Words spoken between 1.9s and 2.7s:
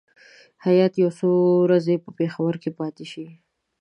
په پېښور